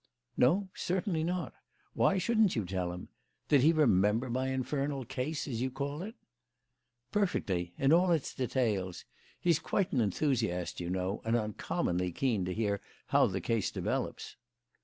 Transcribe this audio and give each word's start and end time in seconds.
"No. 0.35 0.67
Certainly 0.73 1.23
not. 1.23 1.53
Why 1.93 2.17
shouldn't 2.17 2.55
you 2.55 2.65
tell 2.65 2.91
him? 2.91 3.09
Did 3.49 3.61
he 3.61 3.71
remember 3.71 4.31
my 4.31 4.47
infernal 4.47 5.05
case, 5.05 5.47
as 5.47 5.61
you 5.61 5.69
call 5.69 6.01
it?" 6.01 6.15
"Perfectly, 7.11 7.75
in 7.77 7.93
all 7.93 8.11
its 8.11 8.33
details. 8.33 9.05
He 9.39 9.51
is 9.51 9.59
quite 9.59 9.93
an 9.93 10.01
enthusiast, 10.01 10.79
you 10.79 10.89
know, 10.89 11.21
and 11.23 11.35
uncommonly 11.35 12.11
keen 12.11 12.45
to 12.45 12.53
hear 12.55 12.81
how 13.09 13.27
the 13.27 13.41
case 13.41 13.69
develops." 13.69 14.37